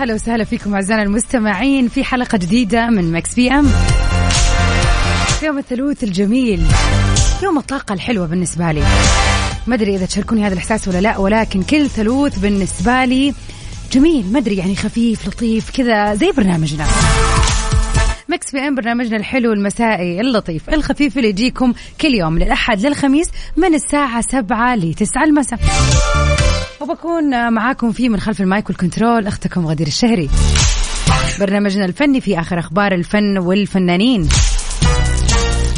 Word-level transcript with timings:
هلا 0.00 0.14
وسهلا 0.14 0.44
فيكم 0.44 0.74
أعزائنا 0.74 1.02
المستمعين 1.02 1.88
في 1.88 2.04
حلقة 2.04 2.38
جديدة 2.38 2.86
من 2.86 3.12
Mix 3.12 3.34
PM. 3.34 3.66
في 5.40 5.46
يوم 5.46 5.58
الثلوث 5.58 6.04
الجميل 6.04 6.62
يوم 7.42 7.58
الطاقة 7.58 7.92
الحلوة 7.92 8.26
بالنسبة 8.26 8.72
لي. 8.72 8.82
ما 9.66 9.74
أدري 9.74 9.96
إذا 9.96 10.06
تشاركوني 10.06 10.46
هذا 10.46 10.52
الإحساس 10.52 10.88
ولا 10.88 11.00
لا 11.00 11.18
ولكن 11.18 11.62
كل 11.62 11.90
ثلوث 11.90 12.38
بالنسبة 12.38 13.04
لي 13.04 13.34
جميل. 13.92 14.32
ما 14.32 14.38
أدري 14.38 14.56
يعني 14.56 14.76
خفيف 14.76 15.28
لطيف 15.28 15.70
كذا 15.70 16.14
زي 16.14 16.32
برنامجنا. 16.32 16.86
Mix 18.30 18.52
PM 18.52 18.74
برنامجنا 18.74 19.16
الحلو 19.16 19.52
المسائي 19.52 20.20
اللطيف 20.20 20.70
الخفيف 20.70 21.16
اللي 21.16 21.28
يجيكم 21.28 21.72
كل 22.00 22.14
يوم 22.14 22.32
من 22.32 22.42
الأحد 22.42 22.86
للخميس 22.86 23.30
من 23.56 23.74
الساعة 23.74 24.20
7 24.20 24.76
ل 24.76 24.94
9 24.94 25.24
المساء. 25.24 25.58
وبكون 26.80 27.52
معاكم 27.52 27.92
فيه 27.92 28.08
من 28.08 28.20
خلف 28.20 28.40
ال 28.40 28.47
mic 28.47 28.68
وال 28.68 28.81
control 28.81 29.26
أختكم 29.26 29.66
غدير 29.66 29.86
الشهري. 29.86 30.30
برنامجنا 31.40 31.84
الفني 31.84 32.20
في 32.20 32.40
آخر 32.40 32.58
أخبار 32.58 32.92
الفن 32.92 33.38
والفنانين. 33.38 34.28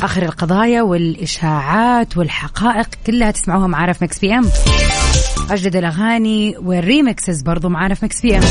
آخر 0.02 0.22
القضايا 0.22 0.82
والإشاعات 0.82 2.16
والحقائق 2.16 2.88
كلها 3.06 3.30
تسمعوها 3.30 3.66
معانا 3.66 3.92
في 3.92 4.04
Mix 4.04 4.18
PM. 4.18 4.44
أجدد 5.50 5.76
الأغاني 5.76 6.56
وال 6.58 6.77
remixes 6.77 7.42
برضو 7.42 7.68
معانا 7.68 7.94
في 7.94 8.04
Mix 8.04 8.20
PM. 8.20 8.42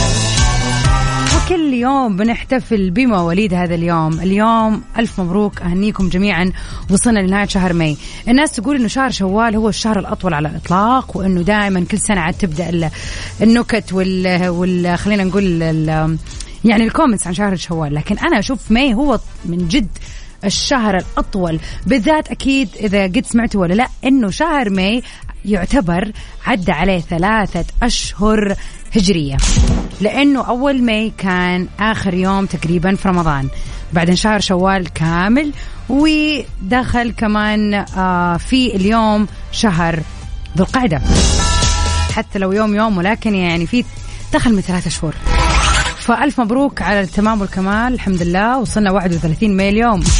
وكل 1.52 1.74
يوم 1.74 2.18
بنحتفل 2.18 2.90
بمواليد 2.90 3.54
هذا 3.54 3.76
اليوم. 3.76 4.20
اليوم 4.20 4.82
ألف 4.98 5.20
مبروك 5.22 5.62
أهنيكم 5.62 6.10
جميعا. 6.10 6.52
وصلنا 6.92 7.20
لنهاية 7.20 7.46
شهر 7.46 7.74
May. 7.74 7.98
الناس 8.28 8.52
تقول 8.52 8.76
أنه 8.76 8.88
شهر 8.88 9.10
شوال 9.12 9.56
هو 9.56 9.70
الشهر 9.70 10.00
الأطول 10.00 10.34
على 10.34 10.48
الإطلاق 10.50 11.18
وأنه 11.18 11.42
دائما 11.42 11.86
كل 11.92 12.00
سنة 12.00 12.22
عاد 12.22 12.34
تبدأ 12.34 12.70
ال- 12.70 12.90
النكت 13.42 13.94
وال, 13.94 14.48
وال... 14.50 14.98
خلينا 14.98 15.24
نقول 15.24 15.64
ال... 15.64 16.18
يعني 16.66 16.84
ال 16.84 16.89
comments 16.89 17.28
عن 17.28 17.34
شهر 17.34 17.56
شوال. 17.56 17.94
لكن 17.96 18.18
أنا 18.18 18.40
أشوف 18.40 18.72
May 18.72 18.94
هو 18.94 19.20
من 19.46 19.68
جد 19.68 19.90
الشهر 20.46 20.98
الأطول. 20.98 21.60
بالذات 21.88 22.32
أكيد 22.32 22.70
إذا 22.80 23.04
قد 23.04 23.26
سمعتوا 23.26 23.62
ولا 23.62 23.74
لا 23.74 23.88
أنه 24.06 24.30
شهر 24.30 24.70
May 24.70 25.04
يعتبر 25.46 26.12
عدى 26.46 26.72
عليه 26.72 27.00
ثلاثة 27.00 27.66
أشهر 27.84 28.56
هجرية. 28.96 29.38
لأنه 30.02 30.48
أول 30.48 30.84
May 30.84 31.14
كان 31.18 31.68
آخر 31.80 32.14
يوم 32.14 32.46
تقريبا 32.46 32.96
في 32.96 33.08
رمضان. 33.08 33.48
بعدين 33.94 34.16
شهر 34.16 34.40
شوال 34.40 34.94
كامل 34.94 35.52
ودخل 35.90 37.12
كمان 37.12 37.74
آه 37.74 38.38
في 38.38 38.76
اليوم 38.76 39.28
شهر 39.52 40.00
ذو 40.58 40.66
القعدة. 40.66 41.02
حتى 42.14 42.40
لو 42.40 42.52
يوم 42.52 42.76
يوم 42.76 42.98
ولكن 42.98 43.36
يعني 43.36 43.68
في 43.68 43.84
دخل 44.34 44.54
من 44.54 44.62
ثلاثة 44.62 44.90
شهور. 44.90 45.14
فألف 45.98 46.42
مبروك 46.42 46.82
على 46.82 47.02
التمام 47.02 47.42
والكمال 47.42 47.94
الحمد 47.94 48.22
لله 48.22 48.60
وصلنا 48.60 48.92
31 48.92 49.58
ماي 49.58 49.70
اليوم. 49.70 50.04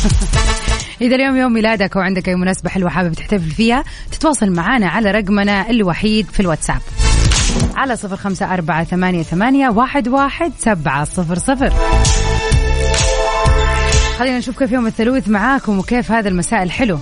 إذا 1.02 1.16
اليوم 1.16 1.38
يوم 1.38 1.54
ميلادك 1.54 1.98
أو 1.98 2.02
عندك 2.02 2.30
أي 2.30 2.36
مناسبة 2.36 2.70
حلوة 2.70 2.90
حابب 2.90 3.14
تحتفل 3.14 3.52
فيها 3.52 3.84
تتواصل 4.12 4.52
معنا 4.52 4.88
على 4.88 5.12
رقمنا 5.12 5.70
الوحيد 5.70 6.26
في 6.32 6.40
الواتساب. 6.40 6.82
على 7.76 7.96
صفر 7.96 8.16
خمسة 8.16 8.54
أربعة 8.54 8.84
ثمانية, 8.84 9.24
ثمانية 9.24 9.70
واحد, 9.70 10.08
واحد 10.08 10.52
سبعة 10.60 11.04
صفر 11.04 11.38
صفر. 11.38 11.74
خلينا 14.18 14.38
نشوف 14.38 14.60
كيف 14.60 14.72
يوم 14.72 14.88
الثلوث 14.88 15.30
معاكم 15.30 15.80
وكيف 15.80 16.12
هذا 16.12 16.30
المساء 16.30 16.64
الحلو. 16.64 17.00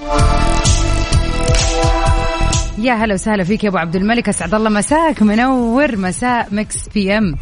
يا 2.77 2.93
هلا 2.93 3.13
وسهلا 3.13 3.43
فيك 3.43 3.63
يا 3.63 3.69
أبو 3.69 3.77
عبد 3.77 3.95
الملك. 3.95 4.29
أسعد 4.29 4.53
الله 4.53 4.69
مساك. 4.69 5.21
منور 5.21 5.97
مساء 5.97 6.47
Mix 6.51 6.87
PM 6.93 7.35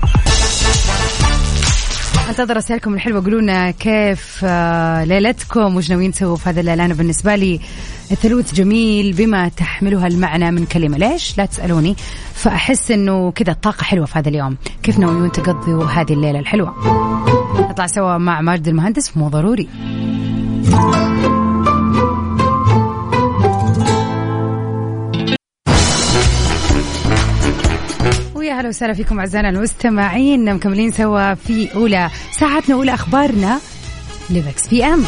انتظر 2.29 2.57
رسائلكم 2.57 2.93
الحلوة. 2.93 3.23
قولوا 3.23 3.41
لنا 3.41 3.71
كيف 3.71 4.41
آه، 4.43 5.03
ليلتكم؟ 5.03 5.75
وش 5.75 5.89
ناويين 5.89 6.11
تسووا 6.11 6.35
في 6.35 6.49
هذا 6.49 6.59
الليل 6.59 6.81
أنا 6.81 6.93
بالنسبة 6.93 7.35
لي 7.35 7.59
الثلوث 8.11 8.53
جميل 8.53 9.13
بما 9.13 9.49
تحملها 9.49 10.07
المعنى 10.07 10.51
من 10.51 10.65
كلمة. 10.65 10.97
ليش؟ 10.97 11.38
لا 11.38 11.45
تسألوني. 11.45 11.95
فأحس 12.33 12.91
إنه 12.91 13.31
كذا 13.31 13.51
الطاقه 13.51 13.83
حلوة 13.83 14.05
في 14.05 14.19
هذا 14.19 14.29
اليوم. 14.29 14.57
كيف 14.83 14.99
ناويين 14.99 15.31
تقضوا 15.31 15.85
هذه 15.85 16.13
الليلة 16.13 16.39
الحلوة؟ 16.39 16.73
نطلع 17.69 17.88
سوا 17.88 18.17
مع 18.17 18.41
ماجد 18.41 18.67
المهندس. 18.67 19.17
مو 19.17 19.29
ضروري. 19.29 19.69
ويا 28.47 28.62
هلا 28.62 28.68
وسهلا 28.69 28.94
فيكم 28.94 29.19
أعزائنا 29.19 29.50
المستمعين. 29.50 30.53
مكملين 30.53 30.91
سوا 30.91 31.34
في 31.34 31.75
أولى 31.75 32.09
ساعتنا 32.31 32.75
أولى 32.75 32.94
أخبارنا 32.94 33.59
لمكس 34.30 34.68
بي 34.68 34.85
أم. 34.85 35.03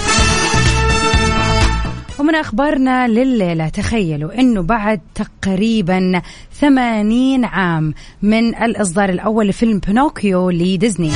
ومن 2.20 2.36
أخبارنا 2.36 3.08
لليلة 3.08 3.70
تخيلوا 3.70 4.40
إنه 4.40 4.62
بعد 4.62 5.00
تقريبا 5.16 6.22
80 6.54 7.46
عام 7.46 7.94
من 8.22 8.56
الإصدار 8.56 9.10
الأول 9.10 9.48
لفيلم 9.48 9.80
بينوكيو 9.88 10.50
لديزني. 10.50 11.12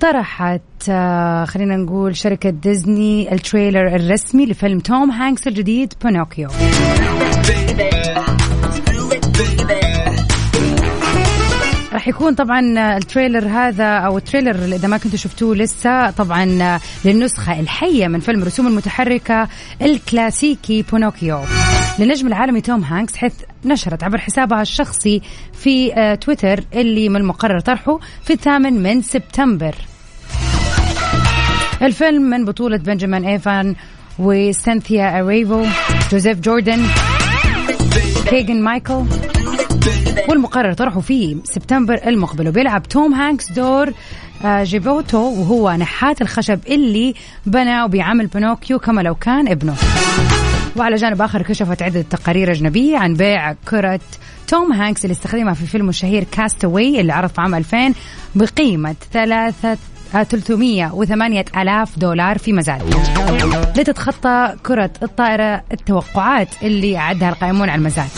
طرحت 0.00 0.60
آه، 0.88 1.44
خلينا 1.44 1.76
نقول 1.76 2.16
شركة 2.16 2.50
ديزني 2.50 3.32
ال 3.32 3.39
trailer 3.39 3.86
الرسمي 3.86 4.46
لفيلم 4.46 4.80
توم 4.80 5.10
هانكس 5.10 5.46
الجديد 5.46 5.94
بينوكيو. 6.04 6.48
راح 11.92 12.08
يكون 12.08 12.34
طبعا 12.34 12.60
ال 12.96 13.03
trailer 13.03 13.48
هذا 13.48 13.84
أو 13.84 14.18
ال 14.18 14.24
trailer 14.24 14.64
إذا 14.64 14.88
ما 14.88 14.98
كنتوا 14.98 15.18
شفتوه 15.18 15.56
لسه 15.56 16.10
طبعا 16.10 16.78
للنسخة 17.04 17.60
الحية 17.60 18.08
من 18.08 18.20
فيلم 18.20 18.42
الرسوم 18.42 18.66
المتحركة 18.66 19.48
الكلاسيكي 19.82 20.82
بينوكيو. 20.82 21.40
للنجم 21.98 22.26
العالمي 22.26 22.60
توم 22.60 22.84
هانكس 22.84 23.16
حيث 23.16 23.34
نشرت 23.64 24.04
عبر 24.04 24.18
حسابها 24.18 24.62
الشخصي 24.62 25.22
في 25.52 25.94
آه، 25.94 26.14
تويتر 26.14 26.64
اللي 26.74 27.08
من 27.08 27.16
المقرر 27.16 27.60
طرحه 27.60 27.98
في 28.24 28.32
الثامن 28.32 28.82
من 28.82 29.02
سبتمبر. 29.02 29.74
الفيلم 31.82 32.22
من 32.22 32.44
بطولة 32.44 32.76
بنجامين 32.76 33.24
إيفان 33.24 33.74
وسينثيا 34.18 35.20
اريفو 35.20 35.66
جوزيف 36.12 36.40
جوردن 36.40 36.86
كيجن 38.26 38.62
مايكل 38.62 38.90
كي 38.90 39.04
والمقرر 40.28 40.72
طرحه 40.72 41.00
في 41.00 41.36
سبتمبر 41.44 42.00
المقبل 42.06 42.48
وبيلعب 42.48 42.82
توم 42.82 43.14
هانكس 43.14 43.52
دور 43.52 43.92
آه، 44.44 44.64
جيفوتو 44.64 45.18
وهو 45.18 45.72
نحات 45.72 46.22
الخشب 46.22 46.58
اللي 46.68 47.14
بنى 47.46 47.82
وبيعمل 47.82 48.26
بينوكيو 48.26 48.78
كما 48.78 49.00
لو 49.00 49.14
كان 49.14 49.48
ابنه. 49.48 49.74
وعلى 50.76 50.96
جانب 50.96 51.22
آخر 51.22 51.42
كشفت 51.42 51.82
عدة 51.82 52.02
تقارير 52.02 52.50
أجنبية 52.52 52.98
عن 52.98 53.14
بيع 53.14 53.52
كرة 53.52 54.00
توم 54.48 54.72
هانكس 54.72 55.04
اللي 55.04 55.12
استخدمها 55.12 55.54
في 55.54 55.62
الفيلم 55.62 55.88
الشهير 55.88 56.24
كاستاوي 56.32 57.00
اللي 57.00 57.12
عرض 57.12 57.28
في 57.30 57.40
عام 57.40 57.54
2000 57.54 57.94
بقيمة 58.34 58.94
ثلاثة 59.12 59.76
آه، 60.14 60.22
308 60.22 61.44
ألاف 61.56 61.98
دولار 61.98 62.38
في 62.38 62.52
مزاد 62.52 62.82
لتتخطى 63.76 64.54
كرة 64.66 64.90
الطائرة 65.02 65.62
التوقعات 65.72 66.48
اللي 66.62 66.96
أعدها 66.96 67.28
القائمون 67.28 67.68
على 67.68 67.78
المزاد 67.78 68.08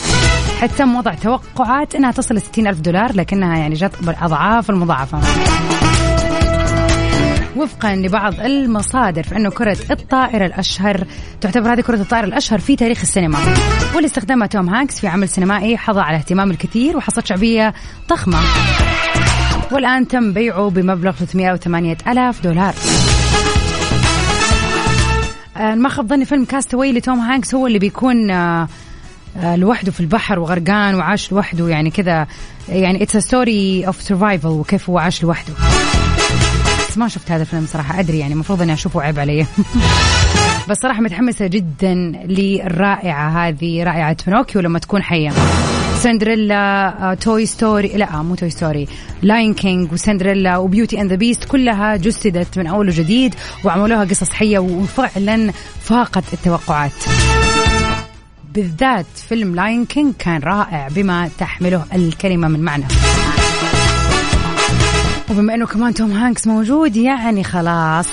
حتى 0.61 0.73
تم 0.77 0.95
وضع 0.95 1.13
توقعات 1.13 1.95
أنها 1.95 2.11
تصل 2.11 2.35
ل 2.35 2.41
60 2.41 2.67
ألف 2.67 2.79
دولار 2.79 3.15
لكنها 3.15 3.57
يعني 3.57 3.75
جت 3.75 3.91
بالأضعاف 4.01 4.69
المضاعفة. 4.69 5.19
وفقا 7.55 7.95
لبعض 7.95 8.39
المصادر 8.39 9.23
فإنه 9.23 9.49
كرة 9.49 9.77
الطائرة 9.91 10.45
الأشهر 10.45 11.03
تعتبر 11.41 11.73
هذه 11.73 11.81
كرة 11.81 12.01
الطائرة 12.01 12.25
الأشهر 12.25 12.59
في 12.59 12.75
تاريخ 12.75 13.01
السينما. 13.01 13.37
واللي 13.93 14.07
استخدمها 14.07 14.47
توم 14.47 14.69
هانكس 14.69 14.99
في 14.99 15.07
عمل 15.07 15.29
سينمائي 15.29 15.77
حظى 15.77 16.01
على 16.01 16.17
اهتمام 16.17 16.51
الكثير 16.51 16.97
وحصلت 16.97 17.25
شعبية 17.25 17.73
ضخمة. 18.09 18.39
والآن 19.71 20.07
تم 20.07 20.33
بيعه 20.33 20.69
بمبلغ 20.69 21.11
308 21.11 21.97
ألاف 22.07 22.43
دولار. 22.43 22.73
آه، 25.57 25.75
ما 25.75 25.89
خاب 25.89 26.07
ظني 26.07 26.25
فيلم 26.25 26.45
كاستاوي 26.45 26.91
لتوم 26.91 27.19
هانكس 27.19 27.55
هو 27.55 27.67
اللي 27.67 27.79
بيكون 27.79 28.31
آه، 28.31 28.67
لوحده 29.43 29.91
في 29.91 29.99
البحر 29.99 30.39
وغرقان 30.39 30.95
وعاش 30.95 31.31
لوحده. 31.31 31.69
يعني 31.69 31.91
كذا 31.91 32.27
يعني 32.69 33.03
it's 33.03 33.17
story 33.17 33.87
of 33.87 34.01
survival 34.01 34.47
وكيف 34.47 34.89
هو 34.89 34.97
عاش 34.97 35.23
لوحده. 35.23 35.53
بس 36.89 36.97
ما 36.97 37.07
شفت 37.07 37.31
هذا 37.31 37.41
الفيلم 37.41 37.65
صراحة 37.65 37.99
أدري 37.99 38.19
يعني 38.19 38.33
المفروض 38.33 38.61
إني 38.61 38.73
أشوفه 38.73 39.01
عيب 39.01 39.19
علي. 39.19 39.45
بس 40.69 40.77
صراحة 40.77 41.01
متحمسة 41.01 41.47
جدا 41.47 41.93
للرائعة 42.25 43.47
هذه 43.47 43.83
رائعة 43.83 44.17
بينوكيو 44.27 44.61
لما 44.61 44.79
تكون 44.79 45.03
حية. 45.03 45.31
سندريلا 45.99 47.17
Toy 47.21 47.45
Story 47.45 47.87
لا 47.87 48.21
مو 48.21 48.35
Toy 48.35 48.49
Story 48.49 48.87
Lion 49.21 49.53
King 49.53 49.91
وسندريلا 49.93 50.57
و 50.57 50.63
Beauty 50.63 51.01
and 51.01 51.09
the 51.09 51.15
Beast 51.15 51.43
كلها 51.43 51.95
جسدت 51.95 52.59
من 52.59 52.67
أول 52.67 52.87
وجديد 52.87 53.35
وعملوها 53.63 54.03
قصص 54.03 54.29
حية 54.29 54.59
وفعلا 54.59 55.51
فاقت 55.81 56.33
التوقعات. 56.33 56.91
بالذات 58.55 59.05
فيلم 59.29 59.55
Lion 59.55 59.85
King 59.85 60.13
كان 60.19 60.41
رائع 60.41 60.87
بما 60.87 61.29
تحمله 61.37 61.85
الكلمة 61.93 62.47
من 62.47 62.59
معنى. 62.59 62.85
وبما 65.29 65.53
إنه 65.53 65.65
كمان 65.65 65.93
توم 65.93 66.11
هانكس 66.11 66.47
موجود 66.47 66.95
يعني 66.95 67.43
خلاص. 67.43 68.07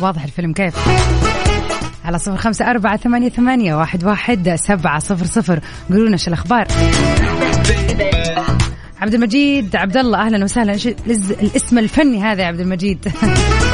واضح 0.00 0.24
الفيلم 0.24 0.52
كيف. 0.52 0.74
على 2.04 2.18
صفر 2.18 2.36
خمسة 2.36 2.70
أربعة 2.70 2.96
ثمانية, 2.96 3.28
ثمانية 3.28 3.74
واحد, 3.74 4.04
واحد 4.04 4.54
سبعة 4.54 4.98
صفر 4.98 5.26
صفر. 5.26 5.60
قولوا 5.90 6.08
لنا 6.08 6.16
شو 6.16 6.28
الأخبار. 6.28 6.66
عبد 9.00 9.14
المجيد 9.14 9.76
عبد 9.76 9.96
الله 9.96 10.18
أهلا 10.18 10.44
وسهلا. 10.44 10.72
الاسم 11.40 11.78
الفني 11.78 12.22
هذا 12.22 12.42
يا 12.42 12.46
عبد 12.46 12.60
المجيد؟ 12.60 12.98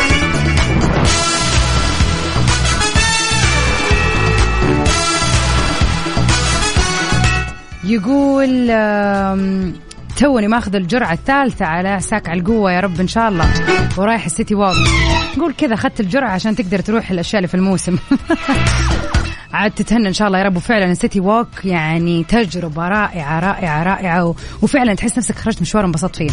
يقول 7.92 8.66
توني 10.16 10.48
ماخذ 10.48 10.74
الجرعة 10.74 11.12
الثالثة 11.12 11.66
على 11.66 12.00
ساك 12.00 12.28
القوة 12.28 12.72
يا 12.72 12.80
رب 12.80 13.00
إن 13.00 13.08
شاء 13.08 13.28
الله. 13.28 13.46
ورايح 13.96 14.24
السيتي 14.24 14.54
ووك 14.54 14.76
قول 15.40 15.54
كذا 15.58 15.74
أخذت 15.74 16.00
الجرعة 16.00 16.30
عشان 16.30 16.56
تقدر 16.56 16.78
تروح 16.78 17.10
الأشياء 17.10 17.38
اللي 17.38 17.48
في 17.48 17.54
الموسم. 17.54 17.98
عاد 19.52 19.70
تتهنى 19.70 20.08
إن 20.08 20.12
شاء 20.12 20.28
الله 20.28 20.38
يا 20.38 20.44
رب. 20.44 20.56
وفعلا 20.56 20.92
السيتي 20.92 21.20
ووك 21.20 21.64
يعني 21.64 22.24
تجربة 22.24 22.88
رائعة 22.88 23.40
رائعة 23.40 23.82
رائعة. 23.82 24.34
وفعلا 24.62 24.94
تحس 24.94 25.18
نفسك 25.18 25.38
خرجت 25.38 25.62
مشوار 25.62 25.84
انبسطت 25.84 26.16
فيه 26.16 26.28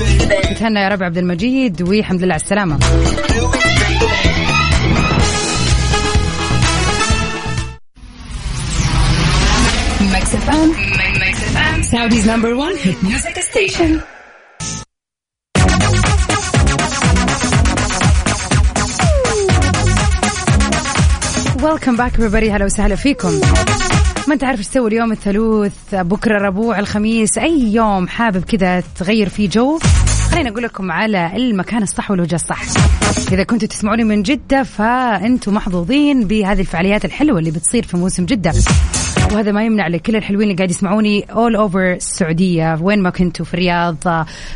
تتهنى 0.54 0.80
يا 0.80 0.88
رب 0.88 1.04
عبد 1.04 1.18
المجيد 1.18 1.82
والحمد 1.82 2.24
لله 2.24 2.34
على 2.34 2.42
السلامة. 2.42 2.80
Saudi's 11.92 12.26
number 12.34 12.56
one 12.56 12.76
hit 12.78 13.02
music 13.02 13.36
station. 13.42 13.92
Welcome 21.68 21.98
back 21.98 22.14
everybody. 22.20 22.50
هلا 22.50 22.66
وسهلا 22.66 22.96
فيكم 22.96 23.42
ما 24.28 24.34
انت 24.34 24.44
عارف 24.44 24.60
إيش 24.60 24.68
تسوي 24.68 24.88
اليوم 24.88 25.12
الثلاث؟ 25.12 25.74
بكرة 25.96 26.38
الربوع 26.38 26.80
الخميس. 26.80 27.38
أي 27.38 27.74
يوم 27.74 28.08
حابب 28.08 28.44
كذا 28.44 28.84
تغير 29.00 29.30
فيه 29.30 29.50
جو؟ 29.50 29.80
خليني 30.32 30.50
أقول 30.50 30.64
لكم 30.64 30.92
على 30.92 31.32
المكان 31.36 31.84
الصح 31.84 32.12
والوجه 32.12 32.36
الصح. 32.36 32.62
إذا 33.32 33.44
كنتوا 33.44 33.68
تسمعوني 33.68 34.04
من 34.04 34.24
جدة 34.24 34.64
فأنتم 34.64 35.54
محظوظين 35.54 36.28
بهذه 36.28 36.60
الفعاليات 36.60 37.06
الحلوة 37.06 37.40
اللي 37.40 37.52
بتصير 37.52 37.84
في 37.84 37.98
موسم 37.98 38.26
جدة. 38.26 38.54
وهذا 39.32 39.52
ما 39.52 39.66
يمنع 39.66 39.88
لكل 39.88 40.16
الحلوين 40.16 40.44
اللي 40.44 40.56
قاعد 40.56 40.70
يسمعوني 40.70 41.24
اول 41.24 41.56
اوفر 41.56 41.94
السعودية. 41.94 42.80
وين 42.82 43.02
ما 43.02 43.10
كنتوا 43.10 43.46
في 43.46 43.54
الرياض 43.54 43.98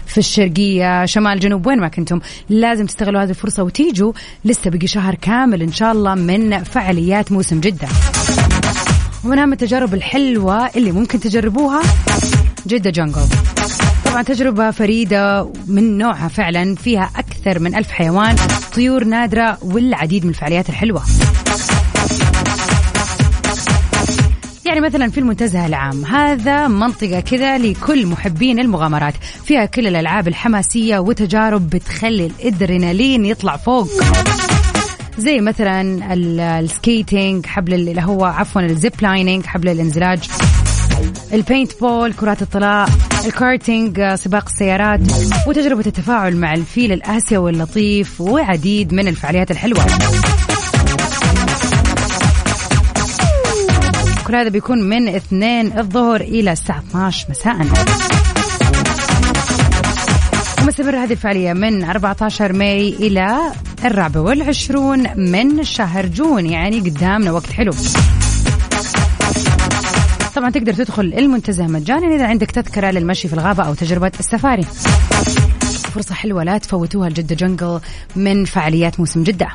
في 0.05 0.17
الشرقية 0.17 1.05
شمال 1.05 1.39
جنوب 1.39 1.67
وين 1.67 1.79
ما 1.79 1.87
كنتم 1.87 2.19
لازم 2.49 2.85
تستغلوا 2.85 3.23
هذه 3.23 3.29
الفرصة 3.29 3.63
وتيجوا 3.63 4.13
لسه 4.45 4.69
بقي 4.69 4.87
شهر 4.87 5.15
كامل 5.15 5.61
إن 5.61 5.71
شاء 5.71 5.91
الله 5.91 6.15
من 6.15 6.63
فعاليات 6.63 7.31
موسم 7.31 7.59
جدة. 7.59 7.87
ومن 9.25 9.39
أهم 9.39 9.53
التجارب 9.53 9.93
الحلوة 9.93 10.67
اللي 10.67 10.91
ممكن 10.91 11.19
تجربوها 11.19 11.81
جدة 12.67 12.89
جنجل 12.89 13.25
طبعا 14.13 14.24
تجربة 14.24 14.71
فريدة 14.71 15.51
من 15.68 15.98
نوعها 15.98 16.27
فعلا 16.27 16.75
فيها 16.75 17.12
أكثر 17.15 17.60
من 17.60 17.75
ألف 17.75 17.92
حيوان 17.92 18.36
طيور 18.75 19.04
نادرة 19.04 19.57
والعديد 19.62 20.24
من 20.24 20.30
الفعاليات 20.30 20.69
الحلوة. 20.69 21.04
يعني 24.65 24.81
مثلا 24.81 25.10
في 25.10 25.19
المنتزه 25.19 25.65
العام 25.65 26.06
هذا 26.06 26.68
منطقة 26.68 27.19
كذا 27.19 27.57
لكل 27.57 28.07
محبين 28.07 28.60
المغامرات. 28.60 29.13
فيها 29.45 29.65
كل 29.65 29.88
الألعاب 29.88 30.27
الحماسية 30.27 31.00
وتجارب 31.00 31.69
بتخلي 31.69 32.25
الإدرينالين 32.25 33.25
يطلع 33.25 33.57
فوق. 33.57 33.88
زي 35.18 35.42
مثلا 35.42 36.13
ال 36.13 36.30
skating 36.30 37.45
حبل 37.45 37.74
اللي 37.74 38.01
هو 38.01 38.25
عفوا 38.25 38.62
ال 38.61 38.69
zip 38.69 38.94
lining 39.01 39.45
حبل 39.45 39.69
الانزلاج. 39.69 40.19
ال 41.33 41.71
paintball 41.81 42.13
كرات 42.13 42.42
الطلاء. 42.42 42.89
الكارتينج 43.25 44.15
سباق 44.15 44.45
السيارات 44.49 44.99
وتجربة 45.47 45.83
التفاعل 45.87 46.35
مع 46.35 46.53
الفيل 46.53 46.91
الآسيوي 46.91 47.51
اللطيف 47.51 48.21
وعديد 48.21 48.93
من 48.93 49.07
الفعاليات 49.07 49.51
الحلوة. 49.51 49.85
كل 54.27 54.35
هذا 54.35 54.49
بيكون 54.49 54.83
من 54.83 55.07
اثنين 55.07 55.79
الظهر 55.79 56.21
إلى 56.21 56.51
الساعة 56.51 56.79
12 56.79 57.27
مساء. 57.29 57.55
ومستمر 60.63 60.95
هذه 60.95 61.11
الفعالية 61.11 61.53
من 61.53 61.83
14 61.83 62.53
ماي 62.53 62.89
إلى 62.89 63.37
الرابع 63.85 64.19
والعشرون 64.19 65.07
من 65.17 65.63
شهر 65.63 66.05
جون 66.05 66.45
يعني 66.45 66.79
قدامنا 66.79 67.31
وقت 67.31 67.51
حلو. 67.51 67.71
طبعا 70.35 70.50
تقدر 70.50 70.74
تدخل 70.74 71.13
المنتزه 71.18 71.68
مجانا 71.68 72.15
إذا 72.15 72.27
عندك 72.27 72.51
تذكرة 72.51 72.91
للمشي 72.91 73.27
في 73.27 73.33
الغابة 73.33 73.63
أو 73.63 73.74
تجربة 73.74 74.12
السفاري. 74.19 74.63
فرصة 75.94 76.15
حلوة 76.15 76.44
لا 76.44 76.57
تفوتوها 76.57 77.07
الجدة 77.07 77.35
جنجل 77.35 77.80
من 78.15 78.45
فعاليات 78.45 79.00
موسم 79.00 79.24
جدة. 79.24 79.47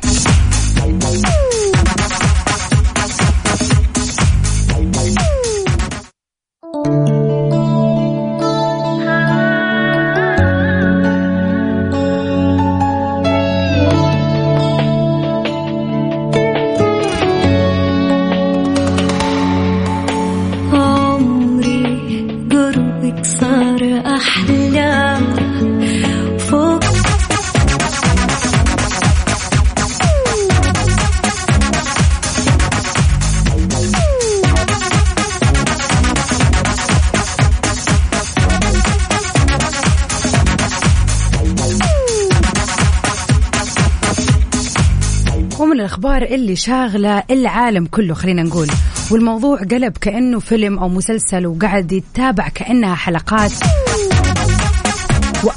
الأخبار 46.19 46.39
اللي 46.39 46.57
شاغلة 46.57 47.23
العالم 47.31 47.87
كله 47.87 48.15
خلينا 48.15 48.43
نقول. 48.43 48.69
والموضوع 49.11 49.59
قلب 49.59 49.93
كأنه 50.01 50.39
فيلم 50.39 50.79
أو 50.79 50.89
مسلسل 50.89 51.47
وقاعد 51.47 51.93
يتابع 51.93 52.49
كأنها 52.49 52.95
حلقات. 52.95 53.53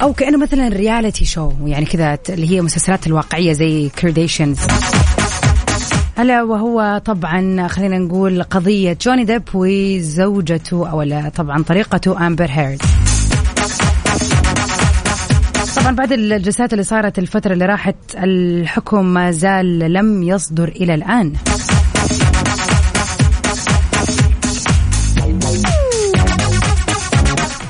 أو 0.01 0.13
كأنه 0.13 0.38
مثلا 0.38 0.68
reality 0.67 1.25
show 1.25 1.51
يعني 1.65 1.86
كذا 1.86 2.18
اللي 2.30 2.51
هي 2.51 2.62
مسلسلات 2.62 3.08
الواقعية 3.08 3.53
زي 3.53 3.89
Kardashians 3.89 4.60
ألا 6.20 6.44
وهو 6.44 7.01
طبعا 7.06 7.68
خلينا 7.68 7.98
نقول 7.98 8.44
قضية 8.44 8.98
جوني 9.01 9.24
ديب 9.24 9.44
وزوجته 9.53 10.89
أو 10.89 11.30
طبعا 11.30 11.63
طليقته 11.63 12.27
أمبر 12.27 12.48
هيرد 12.50 12.82
طبعا 15.81 15.95
بعد 15.95 16.11
الجلسات 16.11 16.73
اللي 16.73 16.83
صارت 16.83 17.19
الفترة 17.19 17.53
اللي 17.53 17.65
راحت 17.65 17.95
الحكم 18.15 19.05
ما 19.05 19.31
زال 19.31 19.79
لم 19.79 20.23
يصدر 20.23 20.67
إلى 20.67 20.93
الآن. 20.93 21.33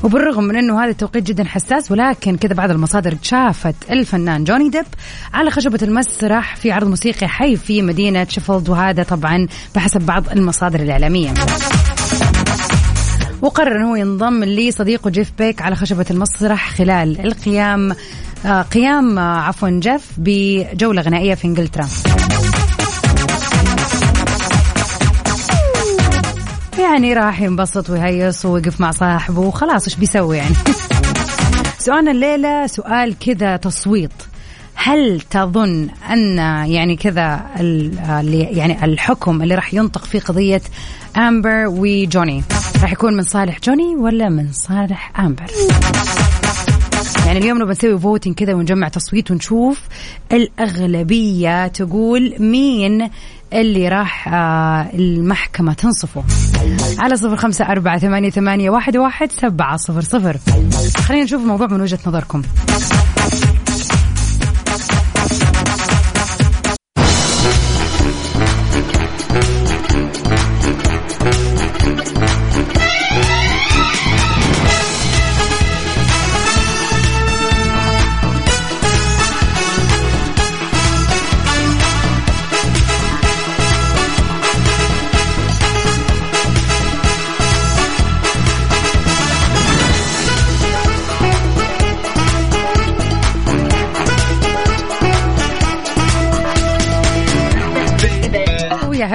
وبالرغم 0.03 0.44
من 0.44 0.56
إنه 0.56 0.84
هذا 0.84 0.89
التوقيت 0.89 1.24
جدا 1.24 1.44
حساس 1.44 1.91
ولكن 1.91 2.38
كذا 2.38 2.53
بعض 2.53 2.72
المصادر 2.72 3.18
شافت 3.22 3.75
الفنان 3.91 4.44
جوني 4.44 4.70
ديب 4.70 4.86
على 5.34 5.51
خشبة 5.51 5.80
المسرح 5.82 6.56
في 6.56 6.72
عرض 6.72 6.88
موسيقي 6.88 7.27
حي 7.27 7.56
في 7.56 7.82
مدينة 7.82 8.25
شيفيلد 8.30 8.70
وهذا 8.70 9.03
طبعا 9.03 9.48
بحسب 9.75 10.01
بعض 10.01 10.30
المصادر 10.30 10.80
الإعلامية. 10.80 11.34
وقرر 13.42 13.76
إنه 13.76 14.00
ينضم 14.00 14.44
لصديقه 14.44 15.10
جيف 15.10 15.32
بيك 15.38 15.62
على 15.62 15.76
خشبة 15.76 16.06
المسرح 16.12 16.70
خلال 16.70 17.26
القيام 17.26 17.96
آه 18.46 18.62
قيام 18.62 19.20
آه 19.20 19.40
عفوا 19.40 19.70
جيف 19.70 20.12
بجولة 20.18 21.02
غنائية 21.02 21.34
في 21.34 21.46
إنجلترا. 21.46 21.88
يعني 26.80 27.14
راح 27.14 27.42
ينبسط 27.42 27.90
ويهيص 27.90 28.46
ويقف 28.46 28.82
مع 28.82 28.92
صاحبه 28.92 29.40
وخلاص 29.40 29.88
إيش 29.88 29.96
بيسوي 29.96 30.38
يعني؟ 30.38 30.56
سؤالنا 31.86 32.12
الليلة 32.12 32.68
سؤال 32.68 33.20
كذا 33.20 33.58
تصويت. 33.58 34.12
هل 34.76 35.22
تظن 35.22 35.90
أن 36.12 36.38
يعني 36.72 36.96
كذا 36.96 37.42
يعني 38.52 38.86
الحكم 38.86 39.42
اللي 39.42 39.56
راح 39.56 39.74
ينطق 39.74 40.06
في 40.06 40.20
قضية 40.20 40.62
امبر 41.18 41.66
وجوني 41.68 42.44
راح 42.82 42.92
يكون 42.92 43.14
من 43.14 43.24
صالح 43.24 43.60
جوني 43.60 43.96
ولا 43.96 44.30
من 44.30 44.52
صالح 44.52 45.20
آمبر؟ 45.20 45.46
يعني 47.26 47.40
اليوم 47.40 47.58
نبغى 47.58 47.72
نسوي 47.72 48.00
voting 48.00 48.36
كذا 48.36 48.54
ونجمع 48.54 48.88
تصويت 48.88 49.32
ونشوف 49.32 49.82
الأغلبية 50.32 51.68
تقول 51.68 52.36
مين 52.40 53.10
اللي 53.54 53.90
راح 53.90 54.28
آه 54.28 54.90
المحكمة 54.94 55.74
تنصفه. 55.74 56.24
على 57.00 57.16
صفر 57.16 57.36
خمسة 57.36 57.66
أربعة 57.66 57.98
ثمانية, 57.98 58.30
ثمانية 58.30 58.70
واحد, 58.70 58.98
واحد 58.98 59.32
سبعة 59.32 59.78
صفر 59.78 60.02
صفر. 60.02 60.38
خلينا 60.98 61.24
نشوف 61.24 61.42
الموضوع 61.42 61.68
من 61.68 61.82
وجهة 61.82 62.00
نظركم. 62.06 62.42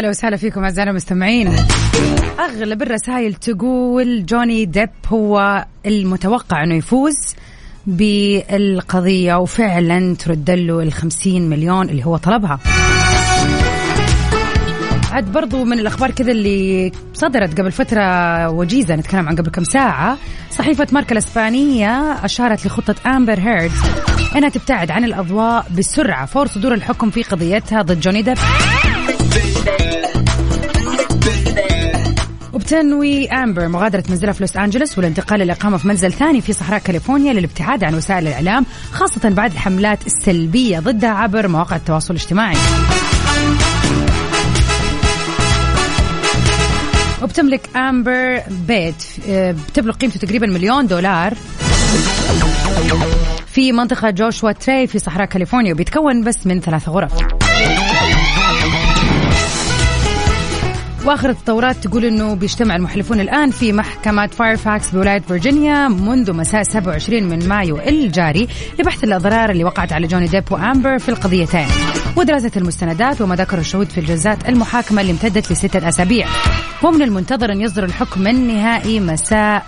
هلا 0.06 0.10
وسهلا 0.10 0.36
فيكم 0.36 0.64
أعزائنا 0.64 0.90
المستمعين. 0.90 1.56
أغلب 2.38 2.82
الرسائل 2.82 3.34
تقول 3.34 4.26
جوني 4.26 4.64
ديب 4.64 4.90
هو 5.08 5.64
المتوقع 5.86 6.64
إنه 6.64 6.74
يفوز 6.74 7.14
بالقضية 7.86 9.34
وفعلا 9.34 10.14
ترد 10.14 10.50
له 10.50 10.82
ال 10.82 10.92
50 10.92 11.50
مليون 11.50 11.88
اللي 11.88 12.06
هو 12.06 12.16
طلبها. 12.16 12.58
عاد 15.12 15.32
برضو 15.32 15.64
من 15.64 15.78
الأخبار 15.78 16.10
كذا 16.10 16.32
اللي 16.32 16.92
صدرت 17.14 17.60
قبل 17.60 17.72
فترة 17.72 18.48
وجيزة 18.50 18.96
نتكلم 18.96 19.28
عن 19.28 19.36
قبل 19.36 19.50
كم 19.50 19.64
ساعة. 19.64 20.18
صحيفة 20.50 20.86
ماركا 20.92 21.12
الإسبانية 21.12 22.24
أشارت 22.24 22.66
لخطة 22.66 22.94
امبر 23.06 23.38
هيرد 23.40 23.72
إنها 24.36 24.48
تبتعد 24.48 24.90
عن 24.90 25.04
الأضواء 25.04 25.66
بسرعة 25.78 26.26
فور 26.26 26.46
صدور 26.46 26.74
الحكم 26.74 27.10
في 27.10 27.22
قضيتها 27.22 27.82
ضد 27.82 28.00
جوني 28.00 28.22
ديب. 28.22 28.36
وبتنوي 32.52 33.28
أمبر 33.28 33.68
مغادرة 33.68 34.04
منزلها 34.08 34.32
في 34.32 34.40
لوس 34.40 34.56
أنجلوس 34.56 34.98
والانتقال 34.98 35.40
للاقامه 35.40 35.76
في 35.76 35.88
منزل 35.88 36.12
ثاني 36.12 36.40
في 36.40 36.52
صحراء 36.52 36.78
كاليفورنيا 36.78 37.32
للابتعاد 37.32 37.84
عن 37.84 37.94
وسائل 37.94 38.28
الإعلام 38.28 38.66
خاصة 38.92 39.28
بعد 39.28 39.52
الحملات 39.52 40.06
السلبية 40.06 40.78
ضدها 40.78 41.10
عبر 41.10 41.48
مواقع 41.48 41.76
التواصل 41.76 42.14
الاجتماعي. 42.14 42.56
وبتملك 47.22 47.76
أمبر 47.76 48.42
بيت 48.68 49.04
آه، 49.28 49.52
بتبلغ 49.52 49.94
قيمته 49.94 50.20
تقريبا 50.20 50.46
مليون 50.46 50.86
دولار 50.86 51.34
في 53.46 53.72
منطقة 53.72 54.10
جوشوا 54.10 54.52
تري 54.52 54.86
في 54.86 54.98
صحراء 54.98 55.26
كاليفورنيا 55.26 55.72
وبيتكون 55.72 56.24
بس 56.24 56.46
من 56.46 56.60
ثلاث 56.60 56.88
غرف 56.88 57.45
واخر 61.06 61.30
التطورات 61.30 61.76
تقول 61.76 62.04
إنه 62.04 62.34
بيجتمع 62.34 62.76
المحلفون 62.76 63.20
الآن 63.20 63.50
في 63.50 63.72
محكمة 63.72 64.26
فايرفاكس 64.26 64.90
بولاية 64.90 65.20
فيرجينيا 65.20 65.88
منذ 65.88 66.32
مساء 66.32 66.62
27 66.62 67.22
من 67.22 67.48
مايو 67.48 67.78
الجاري 67.78 68.48
لبحث 68.78 69.04
الأضرار 69.04 69.50
اللي 69.50 69.64
وقعت 69.64 69.92
على 69.92 70.06
جوني 70.06 70.26
ديب 70.26 70.44
وأمبر 70.50 70.98
في 70.98 71.08
القضيتين. 71.08 71.66
ودراسة 72.16 72.50
المستندات 72.56 73.20
وما 73.20 73.36
ذكر 73.36 73.58
الشهود 73.58 73.88
في 73.88 73.98
الجلسات 74.00 74.48
المحاكمة 74.48 75.00
اللي 75.00 75.12
امتدت 75.12 75.52
لستة 75.52 75.88
أسابيع. 75.88 76.26
ومن 76.82 77.02
المنتظر 77.02 77.52
أن 77.52 77.60
يصدر 77.60 77.84
الحكم 77.84 78.26
النهائي 78.26 79.00
مساء 79.00 79.66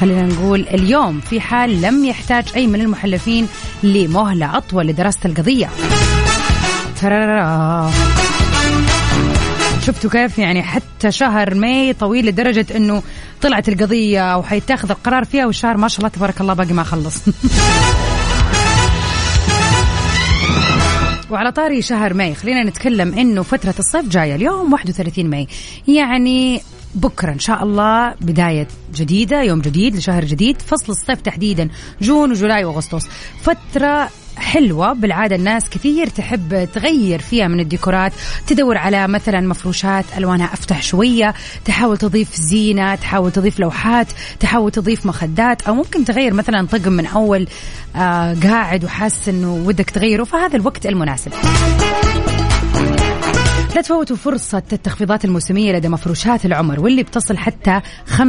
خلينا 0.00 0.22
نقول 0.22 0.60
اليوم 0.60 1.20
في 1.20 1.40
حال 1.40 1.82
لم 1.82 2.04
يحتاج 2.04 2.44
أي 2.56 2.66
من 2.66 2.80
المحلفين 2.80 3.48
لمهلة 3.82 4.56
أطول 4.56 4.86
لدراسة 4.86 5.20
القضية. 5.24 5.68
شفتوا 9.82 10.10
كيف؟ 10.10 10.38
يعني 10.38 10.62
حتى 10.62 11.10
شهر 11.10 11.54
May 11.54 11.92
طويل 11.92 12.26
لدرجة 12.26 12.66
إنه 12.76 13.02
طلعت 13.42 13.68
القضية 13.68 14.36
وحيتاخذ 14.36 14.90
القرار 14.90 15.24
فيها 15.24 15.46
والشهر 15.46 15.76
ما 15.76 15.88
شاء 15.88 15.98
الله 15.98 16.08
تبارك 16.08 16.40
الله 16.40 16.54
باقي 16.54 16.72
ما 16.72 16.82
خلص. 16.82 17.16
وعلى 21.30 21.52
طاري 21.52 21.82
شهر 21.82 22.14
May 22.14 22.34
خلينا 22.34 22.64
نتكلم 22.64 23.14
إنه 23.14 23.42
فترة 23.42 23.74
الصيف 23.78 24.08
جاية 24.08 24.34
اليوم 24.34 24.72
31 24.72 25.30
May. 25.30 25.48
يعني 25.88 26.60
بكرة 26.94 27.32
إن 27.32 27.38
شاء 27.38 27.62
الله 27.62 28.14
بداية 28.20 28.68
جديدة 28.94 29.42
يوم 29.42 29.60
جديد 29.60 29.96
لشهر 29.96 30.24
جديد 30.24 30.62
فصل 30.62 30.92
الصيف 30.92 31.20
تحديدا 31.20 31.68
June 32.00 32.30
و 32.30 32.37
July 32.37 32.64
وأغسطس. 32.64 33.08
فترة 33.42 34.08
حلوة. 34.42 34.92
بالعادة 34.92 35.36
الناس 35.36 35.70
كثير 35.70 36.06
تحب 36.06 36.68
تغير 36.74 37.18
فيها 37.18 37.48
من 37.48 37.60
الديكورات 37.60 38.12
تدور 38.46 38.78
على 38.78 39.08
مثلا 39.08 39.40
مفروشات 39.40 40.04
ألوانها 40.18 40.46
أفتح 40.46 40.82
شوية 40.82 41.34
تحاول 41.64 41.96
تضيف 41.96 42.34
زينة 42.34 42.94
تحاول 42.94 43.32
تضيف 43.32 43.60
لوحات 43.60 44.06
تحاول 44.40 44.70
تضيف 44.70 45.06
مخدات 45.06 45.62
أو 45.62 45.74
ممكن 45.74 46.04
تغير 46.04 46.34
مثلا 46.34 46.66
طقم 46.66 46.92
من 46.92 47.06
أول 47.06 47.46
آه 47.96 48.36
قاعد 48.42 48.84
وحاسس 48.84 49.28
أنه 49.28 49.54
ودك 49.66 49.90
تغيره 49.90 50.24
فهذا 50.24 50.56
الوقت 50.56 50.86
المناسب. 50.86 51.32
لا 53.74 53.80
تفوتوا 53.80 54.16
فرصة 54.16 54.62
التخفيضات 54.72 55.24
الموسمية 55.24 55.72
لدى 55.72 55.88
مفروشات 55.88 56.46
العمر 56.46 56.80
واللي 56.80 57.02
بتصل 57.02 57.36
حتى 57.36 57.80
50% 58.06 58.22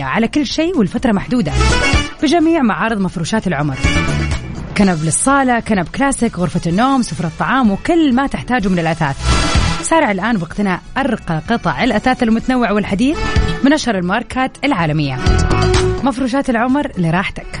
على 0.00 0.28
كل 0.28 0.46
شيء 0.46 0.78
والفترة 0.78 1.12
محدودة. 1.12 1.52
بجميع 2.22 2.62
معارض 2.62 3.00
مفروشات 3.00 3.46
العمر. 3.46 3.76
كنب 4.76 5.04
للصالة 5.04 5.60
كنب 5.60 5.88
كلاسيك 5.88 6.38
غرفة 6.38 6.70
النوم 6.70 7.02
سفرة 7.02 7.26
الطعام 7.26 7.70
وكل 7.70 8.14
ما 8.14 8.26
تحتاجه 8.26 8.68
من 8.68 8.78
الأثاث. 8.78 9.16
سارع 9.82 10.10
الآن 10.10 10.38
باقتناء 10.38 10.80
أرقى 10.96 11.42
قطع 11.50 11.84
الأثاث 11.84 12.22
المتنوع 12.22 12.70
والحديث 12.70 13.18
من 13.64 13.72
أشهر 13.72 13.98
الماركات 13.98 14.56
العالمية. 14.64 15.18
مفروشات 16.02 16.50
العمر 16.50 16.92
لراحتك. 16.98 17.60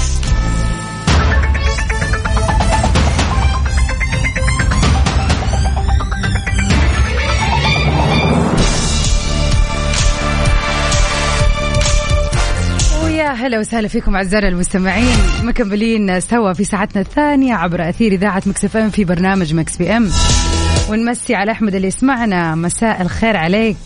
هلا 13.33 13.59
وسهلا 13.59 13.87
فيكم 13.87 14.15
أعزائنا 14.15 14.47
المستمعين. 14.47 15.17
مكملين 15.43 16.19
سوا 16.19 16.53
في 16.53 16.63
ساعتنا 16.63 17.01
الثانية 17.01 17.53
عبر 17.53 17.89
أثير 17.89 18.11
إذاعة 18.11 18.43
Mix 18.45 18.75
FM 18.75 18.89
في 18.89 19.03
برنامج 19.03 19.53
Mix 19.53 19.77
PM. 19.77 20.09
ونمسي 20.89 21.35
على 21.35 21.51
أحمد 21.51 21.75
اللي 21.75 21.87
يسمعنا. 21.87 22.55
مساء 22.55 23.01
الخير 23.01 23.37
عليك. 23.37 23.77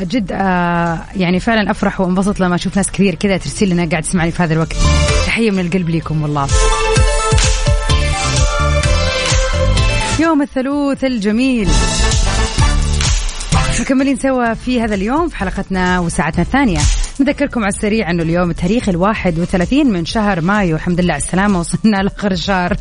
جد 0.00 0.32
آه 0.32 1.00
يعني 1.16 1.40
فعلا 1.40 1.70
أفرح 1.70 2.00
وانبسط 2.00 2.40
لما 2.40 2.54
أشوف 2.54 2.76
ناس 2.76 2.90
كثير 2.90 3.14
كذا 3.14 3.36
ترسل 3.36 3.68
لنا 3.68 3.88
قاعد 3.90 4.02
تسمعني 4.02 4.30
في 4.30 4.42
هذا 4.42 4.54
الوقت. 4.54 4.76
تحية 5.26 5.50
من 5.50 5.58
القلب 5.58 5.90
ليكم 5.90 6.22
والله. 6.22 6.48
يوم 10.20 10.42
الثلوث 10.42 11.04
الجميل. 11.04 11.68
مكملين 13.80 14.16
سوا 14.16 14.54
في 14.54 14.80
هذا 14.80 14.94
اليوم 14.94 15.28
في 15.28 15.36
حلقتنا 15.36 16.00
وساعتنا 16.00 16.42
الثانية. 16.42 16.80
نذكركم 17.20 17.60
على 17.60 17.68
السريع 17.68 18.10
أنه 18.10 18.22
اليوم 18.22 18.50
التاريخ 18.50 18.88
الواحد 18.88 19.38
وثلاثين 19.38 19.86
من 19.90 20.04
شهر 20.04 20.40
مايو. 20.40 20.76
الحمد 20.76 21.00
لله 21.00 21.12
على 21.12 21.22
السلامة 21.22 21.60
وصلنا 21.60 21.96
لآخر 22.02 22.32
الشهر. 22.32 22.76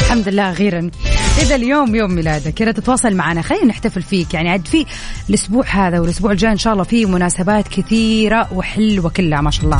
الحمد 0.00 0.28
لله 0.28 0.52
أخيرا 0.52 0.90
إذا 1.38 1.54
اليوم 1.54 1.94
يوم 1.94 2.14
ميلادك 2.14 2.54
كذا 2.54 2.72
تتواصل 2.72 3.14
معنا. 3.14 3.42
خلينا 3.42 3.64
نحتفل 3.64 4.02
فيك. 4.02 4.34
يعني 4.34 4.50
عاد 4.50 4.66
في 4.66 4.86
الأسبوع 5.28 5.64
هذا 5.66 6.00
والأسبوع 6.00 6.32
الجاي 6.32 6.52
إن 6.52 6.58
شاء 6.58 6.72
الله 6.72 6.84
في 6.84 7.06
مناسبات 7.06 7.68
كثيرة 7.68 8.48
وحلوة 8.52 9.10
كلها 9.10 9.40
ما 9.40 9.50
شاء 9.50 9.64
الله. 9.64 9.78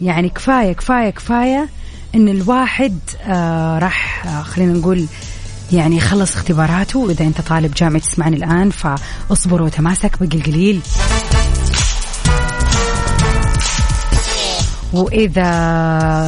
يعني 0.00 0.28
كفاية 0.28 0.72
كفاية 0.72 1.10
كفاية 1.10 1.68
إن 2.14 2.28
الواحد 2.28 2.98
آه 3.26 3.78
راح 3.78 4.26
آه 4.26 4.42
خلينا 4.42 4.72
نقول 4.72 5.06
يعني 5.72 6.00
خلص 6.00 6.36
اختباراته. 6.36 6.98
وإذا 6.98 7.24
أنت 7.24 7.40
طالب 7.40 7.74
جامعي 7.74 8.00
تسمعني 8.00 8.36
الآن 8.36 8.70
فاصبر 8.70 9.62
وتماسك 9.62 10.12
بقي 10.20 10.38
القليل 10.38 10.80
وإذا 14.92 15.50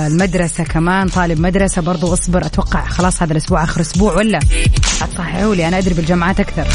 المدرسة 0.07 0.65
كمان 0.65 1.09
طالب 1.09 1.41
مدرسة 1.41 1.83
برضو 1.83 2.13
اصبر. 2.13 2.47
أتوقع 2.47 2.85
خلاص 2.85 3.23
هذا 3.23 3.33
الأسبوع 3.33 3.65
آخر 3.65 3.81
أسبوع 3.81 4.15
ولا؟ 4.15 4.41
صححوا 5.17 5.55
لي 5.55 5.69
أنا 5.69 5.79
أدري 5.79 5.95
بالجامعات 5.95 6.41
أكثر. 6.41 6.67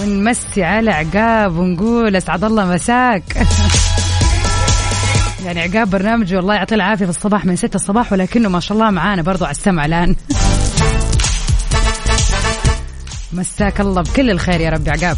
ونمسي 0.00 0.64
على 0.64 0.90
عقاب 0.90 1.56
ونقول 1.56 2.16
أسعد 2.16 2.44
الله 2.44 2.64
مساك. 2.64 3.46
يعني 5.44 5.60
عقاب 5.60 5.90
برنامج 5.90 6.34
والله 6.34 6.54
يعطيه 6.54 6.76
العافية 6.76 7.04
في 7.04 7.10
الصباح 7.10 7.44
من 7.44 7.56
6 7.56 7.76
الصباح 7.76 8.12
ولكنه 8.12 8.48
ما 8.48 8.60
شاء 8.60 8.78
الله 8.78 8.90
معانا 8.90 9.22
برضو 9.22 9.44
على 9.44 9.50
السمع 9.50 9.84
الآن. 9.84 10.16
مساك 13.32 13.80
الله 13.80 14.02
بكل 14.02 14.30
الخير 14.30 14.60
يا 14.60 14.70
رب 14.70 14.88
عقاب. 14.88 15.16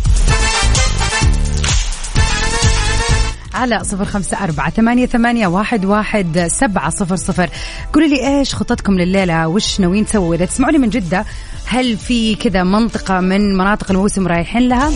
على 3.55 3.85
صفر 3.85 4.05
خمسة 4.05 4.45
أربعة 4.45 4.71
ثمانية, 4.71 5.07
ثمانية 5.07 5.47
واحد, 5.47 5.85
واحد 5.85 6.47
سبعة 6.51 6.91
صفر 6.91 7.17
صفر. 7.17 7.51
قولوا 7.93 8.09
لي 8.09 8.39
إيش 8.39 8.55
خطتكم 8.55 8.93
لليلة؟ 8.93 9.49
وش 9.49 9.81
ناويين 9.81 10.07
تسووا؟ 10.07 10.35
إذا 10.35 10.45
تسمعوني 10.45 10.79
من 10.79 10.89
جدة 10.89 11.25
هل 11.67 11.97
في 11.97 12.35
كذا 12.35 12.63
منطقة 12.63 13.21
من 13.21 13.57
مناطق 13.57 13.91
الموسم 13.91 14.27
رايحين 14.27 14.69
لها؟ 14.69 14.91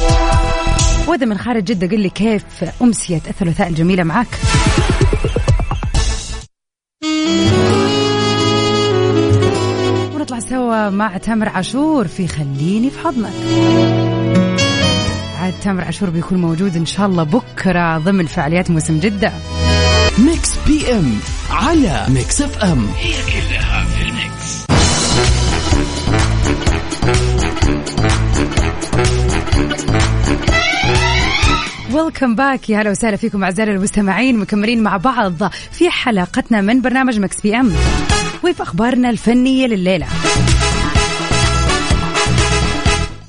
وإذا 1.06 1.26
من 1.26 1.38
خارج 1.38 1.64
جدة 1.64 1.87
قل 1.87 2.00
لي 2.00 2.11
كيف 2.11 2.44
أمسية 2.82 3.23
الثلاثاء 3.28 3.68
الجميلة 3.68 4.04
معك 4.04 4.28
ونطلع 10.15 10.41
سوا 10.41 10.91
مع 10.91 11.17
تامر 11.17 11.49
عاشور 11.49 12.09
في 12.09 12.29
خليني 12.29 12.91
في 12.91 12.99
حضنك. 12.99 13.33
عاد 15.41 15.55
تامر 15.62 15.85
عاشور 15.85 16.11
بيكون 16.11 16.38
موجود 16.38 16.77
إن 16.77 16.87
شاء 16.87 17.07
الله 17.07 17.23
بكرة 17.23 17.99
ضمن 17.99 18.27
فعاليات 18.27 18.71
موسم 18.71 19.00
جدة. 19.00 19.33
Mix 20.18 20.57
PM 20.66 21.18
على 21.50 22.07
Mix 22.09 22.42
FM. 22.42 22.87
هي 22.99 23.12
كلها 23.12 23.67
welcome 31.92 32.35
back 32.35 32.71
يا 32.71 32.80
هلا 32.80 32.90
وسهلا 32.90 33.16
فيكم 33.16 33.45
أعزائي 33.45 33.71
المستمعين. 33.71 34.37
مكملين 34.38 34.83
مع 34.83 34.96
بعض 34.96 35.42
في 35.72 35.90
حلقتنا 35.90 36.61
من 36.61 36.81
برنامج 36.81 37.18
Mix 37.18 37.40
PM 37.40 37.72
وفي 38.44 38.62
أخبارنا 38.62 39.11
الفنية 39.11 39.66
لليلة. 39.66 40.07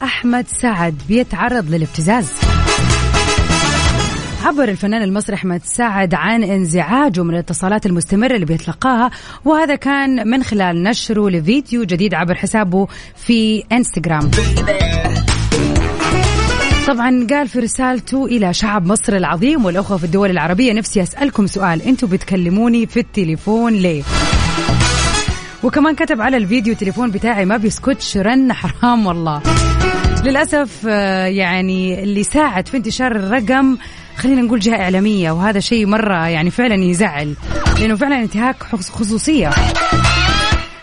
أحمد 0.03 0.45
سعد 0.47 1.01
بيتعرض 1.07 1.69
للابتزاز. 1.69 2.31
عبر 4.45 4.69
الفنان 4.69 5.01
المصري 5.01 5.35
أحمد 5.35 5.61
سعد 5.63 6.13
عن 6.13 6.43
انزعاجه 6.43 7.23
من 7.23 7.33
الاتصالات 7.33 7.85
المستمرة 7.85 8.35
اللي 8.35 8.45
بيتلقاها 8.45 9.11
وهذا 9.45 9.75
كان 9.75 10.27
من 10.27 10.43
خلال 10.43 10.83
نشره 10.83 11.29
لفيديو 11.29 11.83
جديد 11.83 12.13
عبر 12.13 12.35
حسابه 12.35 12.87
في 13.15 13.63
إنستغرام. 13.71 14.31
طبعا 16.89 17.27
قال 17.29 17.47
في 17.47 17.59
رسالته 17.59 18.25
إلى 18.25 18.53
شعب 18.53 18.85
مصر 18.85 19.15
العظيم 19.15 19.65
والأخوة 19.65 19.97
في 19.97 20.03
الدول 20.03 20.29
العربية 20.29 20.73
نفسي 20.73 21.03
أسألكم 21.03 21.47
سؤال. 21.47 21.81
أنتم 21.81 22.07
بتكلموني 22.07 22.85
في 22.85 22.99
التليفون 22.99 23.73
ليه؟ 23.73 24.03
وكمان 25.63 25.95
كتب 25.95 26.21
على 26.21 26.37
الفيديو 26.37 26.73
التليفون 26.73 27.11
بتاعي 27.11 27.45
ما 27.45 27.57
بيسكتش 27.57 28.17
رن 28.17 28.53
حرام 28.53 29.05
والله. 29.05 29.41
للأسف 30.23 30.85
آه، 30.89 31.25
يعني 31.25 32.03
اللي 32.03 32.23
ساعد 32.23 32.67
في 32.67 32.77
انتشار 32.77 33.11
الرقم 33.11 33.77
خلينا 34.17 34.41
نقول 34.41 34.59
جهة 34.59 34.81
إعلامية 34.81 35.31
وهذا 35.31 35.59
شيء 35.59 35.85
مرة 35.85 36.27
يعني 36.27 36.51
فعلا 36.51 36.75
يزعل 36.75 37.33
لأنه 37.79 37.95
فعلا 37.95 38.19
انتهاك 38.21 38.63
خصوصية. 38.63 39.49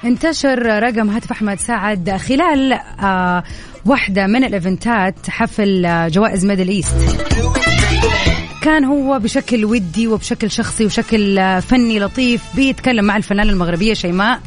انتشر 0.05 0.83
رقم 0.83 1.11
هاتف 1.11 1.31
أحمد 1.31 1.59
سعد 1.59 2.11
خلال 2.11 2.73
آه 2.73 3.43
واحدة 3.87 4.27
من 4.27 4.45
الإيفنتات 4.45 5.31
حفل 5.31 5.87
جوائز 6.11 6.45
Middle 6.45 6.69
East. 6.69 6.95
كان 8.63 8.85
هو 8.85 9.19
بشكل 9.19 9.65
ودي 9.65 10.07
وبشكل 10.09 10.51
شخصي 10.51 10.85
وشكل 10.87 11.41
فني 11.63 11.99
لطيف 11.99 12.43
بيتكلم 12.55 13.05
مع 13.05 13.17
الفنانة 13.17 13.51
المغربية 13.53 13.95
شيماء 13.95 14.41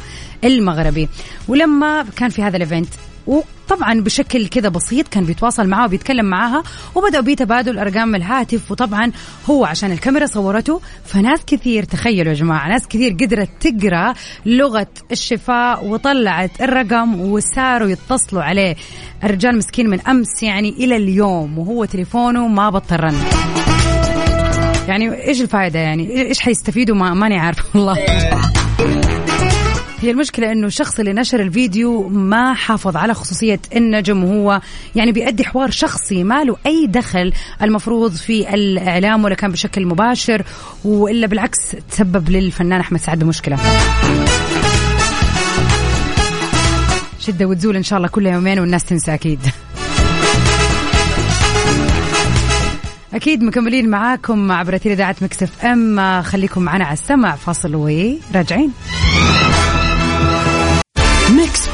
المغربي. 0.44 1.10
ولما 1.48 2.06
كان 2.16 2.30
في 2.30 2.44
هذا 2.44 2.58
الإيفنت 2.58 2.88
وطبعا 3.30 4.02
بشكل 4.02 4.48
كذا 4.48 4.70
بسيط 4.70 5.08
كان 5.08 5.24
بيتواصل 5.24 5.68
معها 5.68 5.86
وبيتكلم 5.86 6.26
معاها 6.26 6.64
وبدأوا 6.96 7.24
بتبادل 7.24 7.80
أرقام 7.80 8.16
الهاتف 8.16 8.72
وطبعا 8.72 9.12
هو 9.50 9.66
عشان 9.66 9.92
الكاميرا 9.92 10.26
صورته 10.26 10.82
فناس 11.06 11.46
كثير 11.48 11.84
تخيلوا 11.84 12.34
يا 12.34 12.38
جماعة 12.38 12.70
ناس 12.70 12.88
كثير 12.88 13.12
قدرت 13.12 13.50
تقرأ 13.60 14.14
لغة 14.46 14.88
الشفاء 15.12 15.86
وطلعت 15.86 16.62
الرقم 16.62 17.22
وصاروا 17.22 17.88
يتصلوا 17.88 18.44
عليه. 18.44 18.76
الرجال 19.24 19.58
مسكين 19.58 19.90
من 19.90 20.02
أمس 20.02 20.44
يعني 20.44 20.70
إلى 20.70 20.96
اليوم 20.96 21.58
وهو 21.58 21.86
تليفونه 21.86 22.48
ما 22.48 22.70
بطل 22.70 22.96
رن. 22.96 23.16
يعني 24.88 25.28
إيش 25.28 25.42
الفائدة 25.42 25.80
يعني؟ 25.80 26.22
إيش 26.22 26.40
حيستفيدوا؟ 26.40 26.96
ما 26.96 27.14
ماني 27.14 27.40
عارفة 27.40 27.64
والله. 27.76 27.98
هي 30.02 30.12
المشكلة 30.12 30.52
إنه 30.52 30.68
الشخص 30.68 31.00
اللي 31.00 31.14
نشر 31.14 31.40
الفيديو 31.42 32.08
ما 32.08 32.54
حافظ 32.54 32.98
على 32.98 33.14
خصوصية 33.14 33.60
النجم 33.76 34.24
وهو 34.24 34.62
يعني 34.96 35.12
بيأدي 35.12 35.44
حوار 35.44 35.70
شخصي 35.70 36.24
ما 36.24 36.44
له 36.44 36.58
أي 36.66 36.88
دخل 36.88 37.34
المفروض 37.62 38.12
في 38.12 38.54
الإعلام 38.54 39.24
ولا 39.24 39.36
كان 39.36 39.52
بشكل 39.52 39.86
مباشر 39.86 40.44
وإلا 40.86 41.28
بالعكس 41.28 41.58
تسبب 41.92 42.30
للفنان 42.30 42.80
أحمد 42.80 43.00
سعد 43.00 43.24
مشكلة. 43.24 43.58
شدة 47.20 47.46
وتزول 47.46 47.76
إن 47.76 47.84
شاء 47.84 47.98
الله 47.98 48.10
كل 48.10 48.26
يومين 48.28 48.60
والناس 48.60 48.86
تنسى 48.86 49.14
أكيد. 49.14 49.40
أكيد 53.14 53.44
مكملين 53.44 53.90
معاكم 53.90 54.52
عبر 54.52 54.80
إذاعة 54.86 55.16
مكسف 55.22 55.66
إم. 55.66 56.22
خليكم 56.22 56.62
معنا 56.62 56.86
على 56.86 56.94
السمع 56.94 57.36
فاصل 57.36 57.76
وراجعين. 57.76 58.72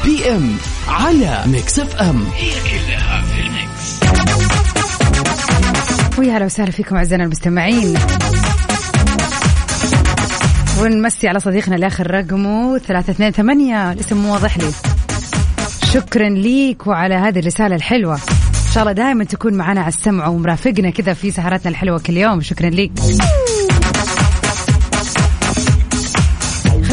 PM 0.06 0.56
على 0.88 1.42
Mix 1.46 1.78
FM. 1.78 2.26
هي 2.34 2.50
كلها 2.50 3.22
في 3.22 3.40
ال 3.40 3.55
mix 3.55 4.00
ويا 6.18 6.36
هلا 6.36 6.44
وسهلا 6.44 6.70
فيكم 6.70 6.96
أعزائنا 6.96 7.24
المستمعين. 7.24 7.94
ونمسي 10.80 11.28
على 11.28 11.40
صديقنا 11.40 11.76
الآخر 11.76 12.10
رقمه 12.10 12.78
ثلاثة 12.78 13.10
اثنين 13.10 13.30
ثمانية. 13.30 13.92
الاسم 13.92 14.16
مو 14.16 14.32
واضح 14.32 14.58
لي. 14.58 14.70
شكرا 15.92 16.28
ليك 16.28 16.86
وعلى 16.86 17.14
هذه 17.14 17.38
الرسالة 17.38 17.76
الحلوة. 17.76 18.14
إن 18.14 18.72
شاء 18.74 18.82
الله 18.82 18.92
دائما 18.92 19.24
تكون 19.24 19.54
معنا 19.54 19.80
على 19.80 19.88
السمع 19.88 20.28
ومرافقنا 20.28 20.90
كذا 20.90 21.14
في 21.14 21.30
سهراتنا 21.30 21.70
الحلوة 21.70 21.98
كل 21.98 22.16
يوم. 22.16 22.40
شكرا 22.40 22.70
ليك. 22.70 22.92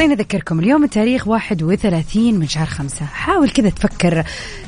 خليني 0.03 0.21
أذكركم 0.21 0.59
اليوم 0.59 0.83
التاريخ 0.83 1.27
31 1.27 2.39
من 2.39 2.47
شهر 2.47 2.65
خمسة. 2.65 3.05
حاول 3.05 3.49
كذا 3.49 3.69
تفكر 3.69 4.23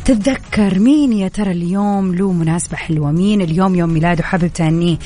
تتذكر 0.05 0.79
مين 0.79 1.13
يا 1.13 1.27
ترى 1.27 1.51
اليوم 1.51 2.15
له 2.15 2.31
مناسبة 2.31 2.77
حلوة؟ 2.77 3.11
مين 3.11 3.41
اليوم 3.41 3.75
يوم 3.75 3.89
ميلاده 3.89 4.23
حابب 4.23 4.47
تهنيه 4.47 4.97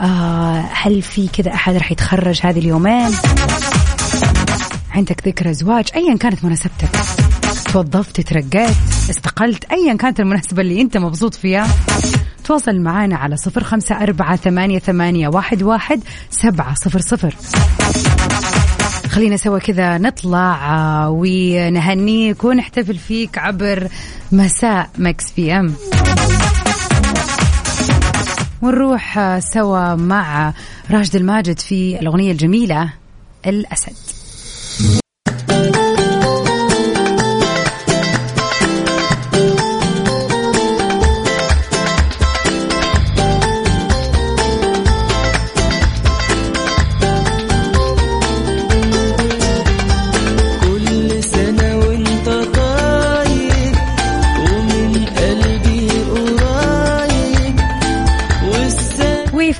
آه 0.00 0.64
هل 0.72 1.02
في 1.02 1.28
كذا 1.28 1.54
أحد 1.54 1.74
راح 1.74 1.92
يتخرج 1.92 2.40
هذه 2.42 2.58
اليومين؟ 2.58 3.10
عندك 4.90 5.28
ذكرى 5.28 5.54
زواج 5.54 5.88
أيا 5.94 6.16
كانت 6.16 6.44
مناسبتك. 6.44 6.90
توظفت 7.72 8.20
ترقيت 8.20 8.76
استقلت؟ 9.10 9.64
أيا 9.64 9.94
كانت 9.94 10.20
المناسبة 10.20 10.62
اللي 10.62 10.80
أنت 10.80 10.96
مبسوط 10.96 11.34
فيها؟ 11.34 11.66
تواصل 12.44 12.80
معنا 12.80 13.16
على 13.16 13.36
صفر 13.36 13.64
خمسة 13.64 14.02
أربعة 14.02 14.36
ثمانية, 14.36 14.78
ثمانية 14.78 15.28
واحد, 15.28 15.62
واحد 15.62 16.00
سبعة 16.30 16.74
صفر 16.74 17.00
صفر. 17.00 17.34
خلينا 19.18 19.36
سوا 19.36 19.58
كذا 19.58 19.98
نطلع 19.98 20.76
آه، 20.76 21.10
ونهنيك 21.10 22.44
ونحتفل 22.44 22.98
فيك 22.98 23.38
عبر 23.38 23.88
مساء 24.32 24.90
Mix 24.98 25.32
PM. 25.32 25.74
ونروح 28.62 29.18
آه، 29.18 29.38
سوا 29.38 29.94
مع 29.94 30.52
راشد 30.90 31.16
الماجد 31.16 31.58
في 31.58 31.98
الأغنية 32.00 32.32
الجميلة 32.32 32.92
الأسد. 33.46 34.17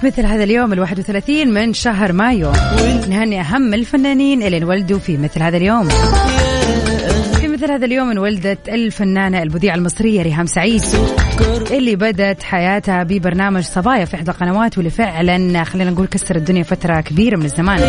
في 0.01 0.07
مثل 0.07 0.27
هذا 0.27 0.45
اليوم 0.45 0.73
ال 0.73 0.81
31 0.81 1.49
من 1.55 1.73
شهر 1.73 2.13
مايو؟ 2.13 2.53
نهني 3.09 3.41
أهم 3.41 3.75
الفنانين 3.75 4.43
اللي 4.43 4.57
انولدوا 4.57 4.99
في 4.99 5.17
مثل 5.17 5.43
هذا 5.43 5.57
اليوم. 5.57 5.89
في 7.41 7.49
مثل 7.49 7.71
هذا 7.71 7.85
اليوم 7.85 8.11
انولدت 8.11 8.69
الفنانة 8.69 9.43
المذيعة 9.43 9.75
المصرية 9.75 10.23
ريهام 10.23 10.47
سعيد 10.47 10.83
اللي 11.71 11.97
بدت 11.97 12.43
حياتها 12.43 13.03
ببرنامج 13.03 13.63
صبايا 13.63 14.05
في 14.05 14.15
إحدى 14.15 14.31
القنوات 14.31 14.79
واللي 14.79 14.91
فعلا 14.91 15.65
خلينا 15.65 15.91
نقول 15.91 16.07
كسر 16.07 16.37
الدنيا 16.37 16.63
فترة 16.63 17.01
كبيرة 17.01 17.37
من 17.37 17.45
الزمان. 17.45 17.81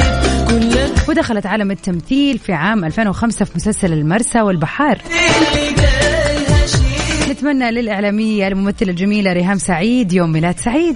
ودخلت 1.10 1.46
عالم 1.46 1.72
التمثيل 1.72 2.38
في 2.38 2.54
عام 2.54 2.86
2005 2.86 3.46
في 3.46 3.52
مسلسل 3.56 3.94
المرسى 3.94 4.42
والبحار. 4.42 4.98
نتمنى 7.30 7.72
للإعلامية 7.72 8.48
الممثلة 8.48 8.90
الجميلة 8.90 9.34
ريهام 9.34 9.58
سعيد 9.58 10.14
يوم 10.14 10.32
ميلاد 10.32 10.60
سعيد. 10.60 10.96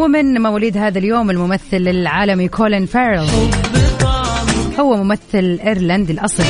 ومن 0.00 0.42
مواليد 0.42 0.76
هذا 0.76 0.98
اليوم 0.98 1.30
الممثل 1.30 1.88
العالمي 1.88 2.48
كولين 2.48 2.86
فارل 2.86 3.26
هو 4.80 4.96
ممثل 4.96 5.58
ايرلندي 5.66 6.12
الاصل 6.12 6.42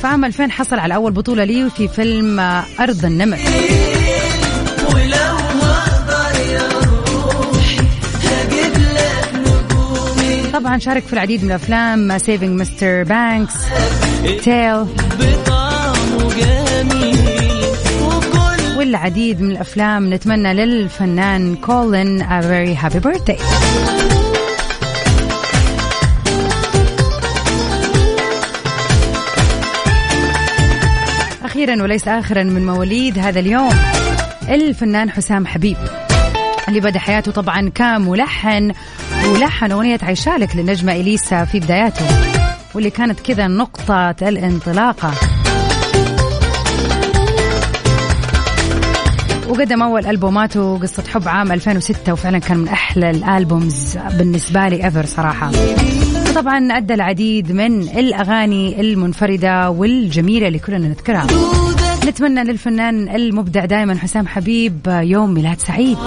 في 0.00 0.06
عام 0.06 0.24
2000 0.24 0.50
حصل 0.50 0.78
على 0.78 0.94
أول 0.94 1.12
بطولة 1.12 1.44
لي 1.44 1.70
في 1.70 1.88
فيلم 1.88 2.40
أرض 2.80 3.04
النمر 3.04 3.38
طبعا 10.52 10.78
شارك 10.78 11.02
في 11.02 11.12
العديد 11.12 11.44
من 11.44 11.50
الأفلام 11.50 12.18
Saving 12.18 12.60
Mr. 12.60 13.02
Banks 13.02 13.54
Tale 14.44 14.86
والعديد 18.84 19.40
من 19.40 19.50
الأفلام 19.50 20.14
نتمنى 20.14 20.54
للفنان 20.54 21.56
كولين 21.56 22.22
a 22.22 22.42
very 22.42 22.74
happy 22.74 23.00
birthday. 23.00 23.40
أخيرا 31.44 31.82
وليس 31.82 32.08
اخرا 32.08 32.42
من 32.42 32.66
مواليد 32.66 33.18
هذا 33.18 33.40
اليوم 33.40 33.74
الفنان 34.48 35.10
حسام 35.10 35.46
حبيب 35.46 35.76
اللي 36.68 36.80
بدأ 36.80 36.98
حياته 36.98 37.32
طبعا 37.32 37.70
كملحن 37.74 38.72
ولحن 39.26 39.72
أغنية 39.72 39.98
عيشالك 40.02 40.56
للنجمه 40.56 40.92
إليسا 40.92 41.44
في 41.44 41.60
بداياته 41.60 42.06
واللي 42.74 42.90
كانت 42.90 43.20
كذا 43.20 43.46
نقطة 43.46 44.14
الانطلاقة. 44.22 45.33
وقدم 49.48 49.82
أول 49.82 50.06
ألبوماته 50.06 50.78
قصة 50.78 51.02
حب 51.02 51.28
عام 51.28 51.52
2006 51.52 52.12
وفعلا 52.12 52.38
كان 52.38 52.58
من 52.58 52.68
أحلى 52.68 53.10
الألبومز 53.10 53.98
بالنسبة 54.18 54.68
لي 54.68 54.84
إيفر 54.84 55.06
صراحة. 55.06 55.50
طبعا 56.34 56.72
أدى 56.72 56.94
العديد 56.94 57.52
من 57.52 57.82
الأغاني 57.82 58.80
المنفردة 58.80 59.70
والجميلة 59.70 60.48
اللي 60.48 60.58
كلنا 60.58 60.88
نذكرها. 60.88 61.26
نتمنى 62.06 62.44
للفنان 62.44 63.08
المبدع 63.08 63.64
دائما 63.64 63.98
حسام 63.98 64.26
حبيب 64.26 64.80
يوم 64.86 65.34
ميلاد 65.34 65.60
سعيد. 65.60 65.98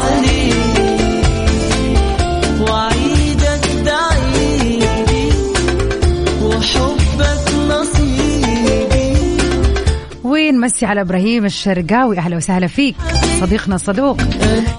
ونمسي 10.50 10.86
على 10.86 11.02
إبراهيم 11.02 11.46
الشرقاوي. 11.46 12.18
أهلا 12.18 12.38
وسهلا 12.38 12.68
فيك. 12.68 12.96
صديقنا 13.40 13.76
الصدوق. 13.76 14.18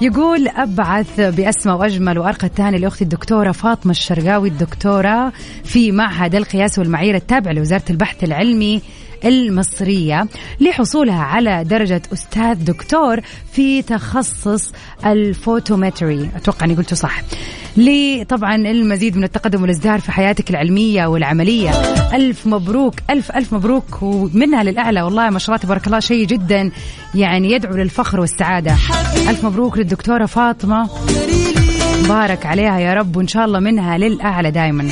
يقول 0.00 0.48
أبعث 0.48 1.20
بأسمى 1.20 1.72
وأجمل 1.72 2.18
وأرقى 2.18 2.46
التهاني 2.46 2.78
لأختي 2.78 3.04
الدكتورة 3.04 3.52
فاطمة 3.52 3.90
الشرقاوي. 3.90 4.48
الدكتورة 4.48 5.32
في 5.64 5.92
معهد 5.92 6.34
القياس 6.34 6.78
والمعايير 6.78 7.14
التابع 7.14 7.50
لوزارة 7.50 7.82
البحث 7.90 8.24
العلمي 8.24 8.82
المصرية 9.24 10.26
لحصولها 10.60 11.22
على 11.22 11.64
درجة 11.64 12.02
أستاذ 12.12 12.54
دكتور 12.54 13.20
في 13.52 13.82
تخصص 13.82 14.72
الفوتومتري. 15.06 16.30
أتوقع 16.36 16.66
أني 16.66 16.74
قلته 16.74 16.96
صح. 16.96 17.22
لي 17.76 18.24
طبعا 18.24 18.54
المزيد 18.54 19.16
من 19.16 19.24
التقدم 19.24 19.62
والإزدهار 19.62 20.00
في 20.00 20.12
حياتك 20.12 20.50
العلمية 20.50 21.06
والعملية. 21.06 21.70
ألف 22.14 22.46
مبروك 22.46 22.94
ألف 23.10 23.30
ألف 23.30 23.52
مبروك 23.52 24.02
ومنها 24.02 24.62
للأعلى. 24.62 25.02
والله 25.02 25.30
ما 25.30 25.38
شاء 25.38 25.48
الله 25.48 25.62
تبارك 25.64 25.86
الله 25.86 26.00
شيء 26.00 26.26
جدا 26.26 26.70
يعني 27.14 27.52
يدعو 27.52 27.76
للفخر 27.76 28.20
والسعادة. 28.20 28.72
ألف 29.28 29.44
مبروك 29.44 29.78
للدكتورة 29.78 30.26
فاطمة. 30.26 30.88
بارك 32.08 32.46
عليها 32.46 32.78
يا 32.78 32.94
رب 32.94 33.16
وإن 33.16 33.28
شاء 33.28 33.44
الله 33.44 33.58
منها 33.60 33.98
للأعلى 33.98 34.50
دائما 34.50 34.90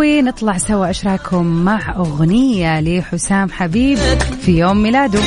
ونطلع 0.00 0.58
سوا 0.58 0.86
إيش 0.86 1.06
رايكم 1.06 1.46
مع 1.46 1.94
أغنية 1.96 2.80
لحسام 2.80 3.50
حبيب 3.50 3.98
في 4.42 4.58
يوم 4.58 4.82
ميلاده. 4.82 5.20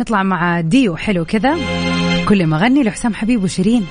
نطلع 0.00 0.22
مع 0.22 0.60
ديو 0.60 0.96
حلو 0.96 1.24
كذا. 1.24 1.56
كل 2.28 2.46
ما 2.46 2.58
أغني 2.58 2.82
لحسام 2.82 3.14
حبيب 3.14 3.44
وشيرين. 3.44 3.86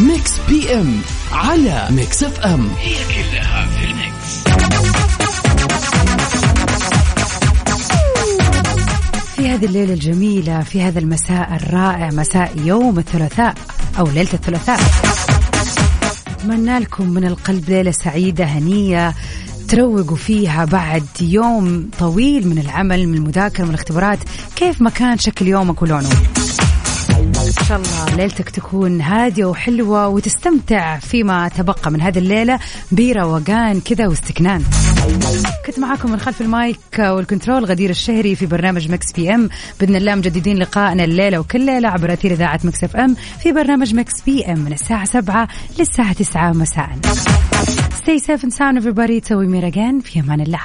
Mix 0.00 0.40
PM 0.48 1.00
على 1.32 1.88
Mix 1.90 2.24
FM. 2.24 2.68
هي 2.80 2.94
كلها 2.94 3.45
هذه 9.56 9.64
الليلة 9.64 9.94
الجميلة 9.94 10.60
في 10.60 10.82
هذا 10.82 10.98
المساء 10.98 11.56
الرائع 11.56 12.10
مساء 12.10 12.52
يوم 12.64 12.98
الثلاثاء 12.98 13.54
أو 13.98 14.06
ليلة 14.06 14.28
الثلاثاء. 14.34 14.80
أتمنى 16.26 16.78
لكم 16.78 17.10
من 17.10 17.24
القلب 17.24 17.70
ليلة 17.70 17.90
سعيدة 17.90 18.44
هنية 18.44 19.14
تروقوا 19.68 20.16
فيها 20.16 20.64
بعد 20.64 21.06
يوم 21.20 21.90
طويل 21.98 22.48
من 22.48 22.58
العمل 22.58 23.08
من 23.08 23.14
المذاكرة 23.14 23.64
من 23.64 23.70
الاختبارات. 23.70 24.18
كيف 24.56 24.82
ما 24.82 24.90
كان 24.90 25.18
شكل 25.18 25.46
يومك 25.46 25.82
ولونه؟ 25.82 26.10
شاء 27.68 27.78
الله 27.78 28.16
ليلتك 28.16 28.50
تكون 28.50 29.00
هادية 29.00 29.44
وحلوة 29.44 30.08
وتستمتع 30.08 30.98
فيما 30.98 31.48
تبقى 31.48 31.90
من 31.90 32.00
هذه 32.00 32.18
الليلة 32.18 32.58
بروقان 32.92 33.80
كذا 33.80 34.06
واستكنان. 34.06 34.62
كنت 35.66 35.78
معاكم 35.78 36.10
من 36.10 36.20
خلف 36.20 36.40
ال 36.40 36.50
mic 36.50 36.78
وال 36.98 37.13
control 37.13 37.64
غدير 37.64 37.90
الشهري 37.90 38.36
في 38.36 38.46
برنامج 38.46 38.90
Mix 38.90 39.12
PM. 39.12 39.48
بإذن 39.80 39.96
الله 39.96 40.14
مجددين 40.14 40.58
لقائنا 40.58 41.04
الليلة 41.04 41.38
وكل 41.38 41.60
ليلة 41.66 41.88
عبر 41.88 42.12
أثير 42.12 42.32
إذاعة 42.32 42.60
Mix 42.64 42.84
FM 42.84 43.16
في 43.42 43.52
برنامج 43.52 43.94
Mix 43.94 44.22
PM 44.26 44.58
من 44.58 44.72
الساعة 44.72 45.04
7 45.04 45.48
للساعة 45.78 46.12
9 46.12 46.52
مساء. 46.52 46.90
Stay 48.02 48.18
safe 48.18 48.42
and 48.44 48.52
sound 48.52 48.76
everybody. 48.78 49.20
Till 49.20 49.38
we 49.38 49.46
meet 49.46 49.64
again. 49.74 50.00
في 50.04 50.20
أمان 50.20 50.40
الله. 50.40 50.60